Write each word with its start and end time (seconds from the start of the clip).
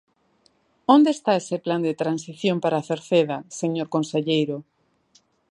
¿Onde 0.95 1.09
está 1.13 1.31
ese 1.41 1.57
plan 1.65 1.81
de 1.87 1.97
transición 2.01 2.57
para 2.63 2.85
Cerceda, 2.89 3.37
señor 3.59 3.87
conselleiro? 3.95 4.57